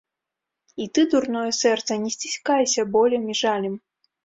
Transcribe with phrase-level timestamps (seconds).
[0.85, 3.81] І ты, дурное сэрца, не сціскайся болем і жалем.